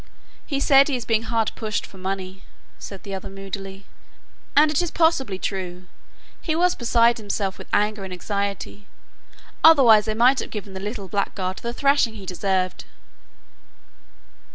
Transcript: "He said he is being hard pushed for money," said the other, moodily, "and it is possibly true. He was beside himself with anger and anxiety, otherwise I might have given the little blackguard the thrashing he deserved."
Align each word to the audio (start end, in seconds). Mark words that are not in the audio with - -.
"He 0.47 0.59
said 0.59 0.87
he 0.87 0.95
is 0.95 1.05
being 1.05 1.21
hard 1.21 1.51
pushed 1.53 1.85
for 1.85 1.99
money," 1.99 2.41
said 2.79 3.03
the 3.03 3.13
other, 3.13 3.29
moodily, 3.29 3.85
"and 4.55 4.71
it 4.71 4.81
is 4.81 4.89
possibly 4.89 5.37
true. 5.37 5.85
He 6.41 6.55
was 6.55 6.73
beside 6.73 7.19
himself 7.19 7.59
with 7.59 7.67
anger 7.71 8.03
and 8.03 8.11
anxiety, 8.11 8.87
otherwise 9.63 10.07
I 10.07 10.15
might 10.15 10.39
have 10.39 10.49
given 10.49 10.73
the 10.73 10.79
little 10.79 11.07
blackguard 11.07 11.57
the 11.59 11.71
thrashing 11.71 12.15
he 12.15 12.25
deserved." 12.25 12.85